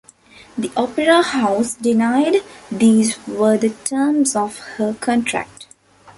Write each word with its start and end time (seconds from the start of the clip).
The 0.57 0.71
opera 0.75 1.21
house 1.21 1.75
denied 1.75 2.37
these 2.71 3.19
were 3.27 3.55
the 3.55 3.69
terms 3.69 4.35
of 4.35 4.57
her 4.57 4.95
contract. 4.99 5.67